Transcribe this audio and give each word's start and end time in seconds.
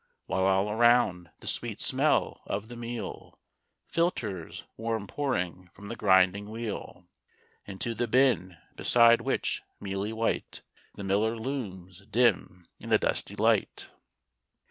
While 0.25 0.45
all 0.45 0.71
around, 0.71 1.29
the 1.41 1.47
sweet 1.47 1.79
smell 1.79 2.41
of 2.47 2.69
the 2.69 2.75
meal 2.75 3.37
Filters, 3.85 4.63
warm 4.75 5.05
pouring 5.05 5.69
from 5.75 5.89
the 5.89 5.95
grinding 5.95 6.49
wheel 6.49 7.05
Into 7.67 7.93
the 7.93 8.07
bin; 8.07 8.57
beside 8.75 9.21
which, 9.21 9.61
mealy 9.79 10.11
white, 10.11 10.63
The 10.95 11.03
miller 11.03 11.37
looms, 11.37 12.01
dim 12.09 12.65
in 12.79 12.89
the 12.89 12.97
dusty 12.97 13.35
light. 13.35 13.91